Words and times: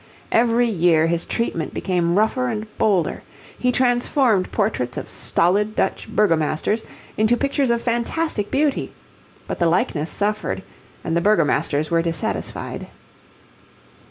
Every 0.31 0.67
year 0.67 1.05
his 1.05 1.25
treatment 1.25 1.75
became 1.75 2.15
rougher 2.17 2.47
and 2.47 2.65
bolder. 2.79 3.21
He 3.59 3.71
transformed 3.71 4.51
portraits 4.51 4.97
of 4.97 5.11
stolid 5.11 5.75
Dutch 5.75 6.07
burgomasters 6.09 6.83
into 7.17 7.37
pictures 7.37 7.69
of 7.69 7.83
fantastic 7.83 8.49
beauty; 8.49 8.93
but 9.47 9.59
the 9.59 9.67
likeness 9.69 10.09
suffered, 10.09 10.63
and 11.03 11.15
the 11.15 11.21
burgomasters 11.21 11.91
were 11.91 12.01
dissatisfied. 12.01 12.87